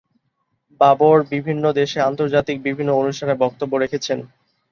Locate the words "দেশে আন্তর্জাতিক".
1.79-2.57